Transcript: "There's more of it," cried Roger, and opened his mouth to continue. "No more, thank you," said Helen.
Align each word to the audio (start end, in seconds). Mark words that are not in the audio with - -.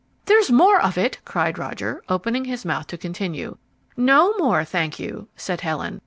"There's 0.25 0.49
more 0.49 0.81
of 0.81 0.97
it," 0.97 1.19
cried 1.25 1.59
Roger, 1.59 1.91
and 1.97 2.01
opened 2.09 2.47
his 2.47 2.65
mouth 2.65 2.87
to 2.87 2.97
continue. 2.97 3.57
"No 3.95 4.35
more, 4.39 4.65
thank 4.65 4.97
you," 4.97 5.27
said 5.35 5.61
Helen. 5.61 5.99